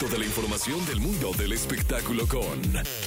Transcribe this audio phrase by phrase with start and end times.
[0.00, 2.60] Toda la información del mundo del espectáculo con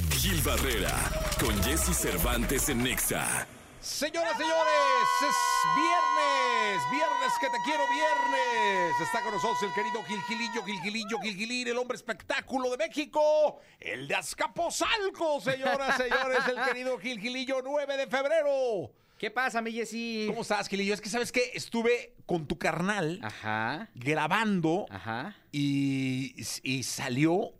[0.09, 0.91] Gil Barrera,
[1.39, 3.45] con Jesse Cervantes en Nexa.
[3.79, 5.35] Señoras, señores, es
[5.75, 9.01] viernes, viernes que te quiero viernes.
[9.01, 14.15] Está con nosotros el querido Gilgilillo, Gilgilillo, Gilgilín, el hombre espectáculo de México, el de
[14.15, 18.91] Azcapotzalco, señoras, señores, el querido Gilgilillo, 9 de febrero.
[19.19, 20.27] ¿Qué pasa, mi Jessy?
[20.27, 20.93] ¿Cómo estás, Gilillo?
[20.93, 25.35] Es que sabes que estuve con tu carnal Ajá, grabando ajá.
[25.51, 27.51] y, y salió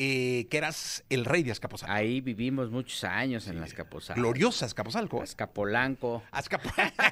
[0.00, 1.92] eh, que eras el rey de Azcapotzalco.
[1.92, 4.20] Ahí vivimos muchos años en las Azcapotzalco.
[4.20, 5.20] Gloriosa Azcapotzalco.
[5.20, 6.22] Azcapolanco.
[6.30, 6.94] Azcapotzalco.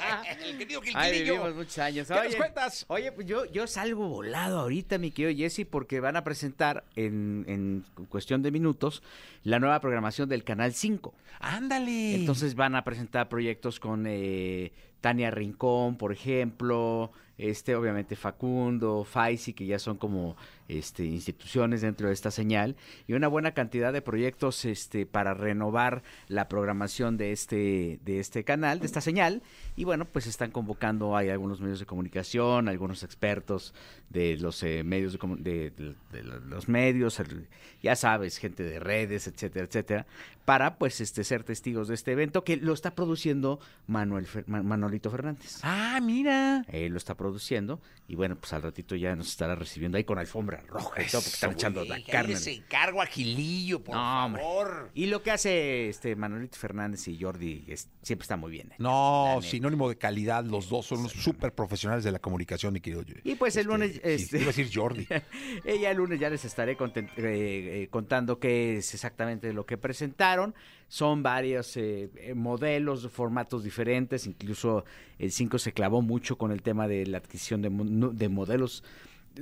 [0.42, 2.08] el querido Ahí vivimos muchos años.
[2.08, 2.86] ¿Qué nos cuentas?
[2.88, 7.44] Oye, pues yo, yo salgo volado ahorita, mi querido Jesse, porque van a presentar en,
[7.46, 9.02] en cuestión de minutos
[9.44, 11.12] la nueva programación del Canal 5.
[11.40, 12.14] Ándale.
[12.14, 19.54] Entonces van a presentar proyectos con eh, Tania Rincón, por ejemplo, este, obviamente Facundo, Faisi,
[19.54, 20.36] que ya son como
[20.68, 22.76] este, instituciones dentro de esta señal,
[23.08, 28.44] y una buena cantidad de proyectos este, para renovar la programación de este, de este
[28.44, 29.42] canal, de esta señal,
[29.74, 33.74] y bueno, pues están convocando, hay algunos medios de comunicación, algunos expertos
[34.10, 37.48] de los eh, medios de, de- de- los medios, el-
[37.82, 40.06] ya sabes, gente de redes, etcétera, etcétera,
[40.44, 44.62] para pues este ser testigos de este evento que lo está produciendo Manuel Fer- Ma-
[44.90, 45.60] Manolito Fernández.
[45.62, 46.64] Ah, mira.
[46.68, 50.18] Él lo está produciendo y bueno, pues al ratito ya nos estará recibiendo ahí con
[50.18, 52.30] alfombra roja y todo porque están echando la carne.
[52.34, 54.42] les encargo a Gilillo, por No, hombre.
[54.42, 54.90] favor.
[54.94, 58.72] Y lo que hace este Manolito Fernández y Jordi es- siempre está muy bien.
[58.72, 58.76] ¿eh?
[58.78, 59.46] No, La neta.
[59.46, 63.04] sinónimo de calidad, los dos son unos súper profesionales de la comunicación, mi querido.
[63.22, 65.06] Y pues el lunes, sí, este- Iba a decir Jordi.
[65.64, 66.76] Ella el lunes ya les estaré eh,
[67.16, 70.52] eh, contando qué es exactamente lo que presentaron.
[70.90, 74.26] Son varios eh, eh, modelos, formatos diferentes.
[74.26, 74.84] Incluso
[75.20, 77.70] el 5 se clavó mucho con el tema de la adquisición de,
[78.12, 78.82] de modelos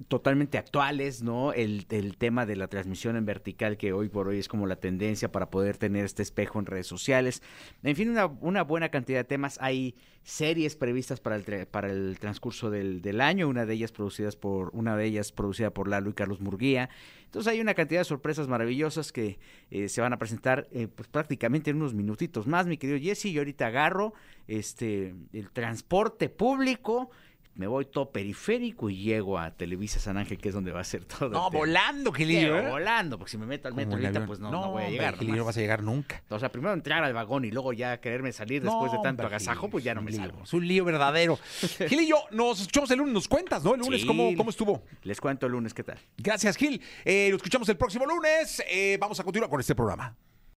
[0.08, 1.52] totalmente actuales, ¿no?
[1.52, 4.76] El, el tema de la transmisión en vertical que hoy por hoy es como la
[4.76, 7.42] tendencia para poder tener este espejo en redes sociales.
[7.82, 9.58] En fin, una, buena cantidad de temas.
[9.60, 14.36] Hay series previstas para el, para el transcurso del, del año, una de ellas producidas
[14.36, 16.90] por, una de ellas producida por Lalo y Carlos Murguía.
[17.24, 19.38] Entonces hay una cantidad de sorpresas maravillosas que
[19.70, 23.32] eh, se van a presentar eh, pues prácticamente en unos minutitos más, mi querido Jesse.
[23.32, 24.12] Yo ahorita agarro
[24.46, 27.10] este el transporte público
[27.58, 30.84] me voy todo periférico y llego a Televisa San Ángel, que es donde va a
[30.84, 31.28] ser todo.
[31.28, 32.56] No, volando, Gilillo.
[32.56, 32.70] ¿eh?
[32.70, 35.18] volando, porque si me meto al metro ahorita, pues no, no, voy a llegar.
[35.18, 36.22] Gilillo, no vas a llegar nunca.
[36.30, 39.62] O sea, primero entrar al vagón y luego ya quererme salir después de tanto agasajo,
[39.62, 40.44] Gilillo, pues ya no me lío, salgo.
[40.44, 41.36] Es un lío verdadero.
[41.88, 43.74] Gilillo, nos escuchamos el lunes, nos cuentas, ¿no?
[43.74, 44.06] El lunes, Sí.
[44.06, 44.84] ¿cómo, ¿cómo estuvo?
[45.02, 45.98] Les cuento el lunes qué tal.
[46.16, 46.80] Gracias, Gil.
[47.04, 48.62] Eh, lo escuchamos el próximo lunes.
[48.70, 50.14] Eh, vamos a continuar con este programa.